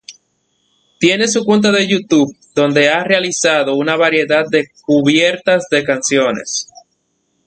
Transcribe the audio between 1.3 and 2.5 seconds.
cuenta de YouTube,